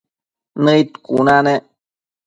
Nëid 0.63 0.89
cuna 1.05 1.35
nec 1.45 1.63